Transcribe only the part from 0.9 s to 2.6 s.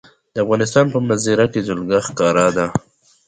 په منظره کې جلګه ښکاره